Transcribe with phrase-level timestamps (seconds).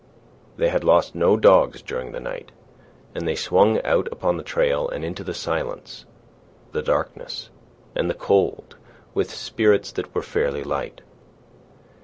[0.57, 2.51] They had lost no dogs during the night,
[3.13, 6.05] and they swung out upon the trail and into the silence,
[6.71, 7.51] the darkness,
[7.95, 8.77] and the cold
[9.13, 11.01] with spirits that were fairly light.